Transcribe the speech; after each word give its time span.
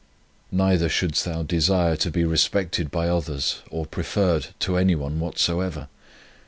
Neither 0.51 0.89
shouldst 0.89 1.25
thou 1.25 1.43
desire 1.43 1.95
to 1.97 2.09
be 2.09 2.23
respected 2.23 2.89
by 2.89 3.07
others, 3.07 3.61
or 3.69 3.85
preferred 3.85 4.47
to 4.61 4.75
anyone 4.75 5.19
whatsoever. 5.19 5.89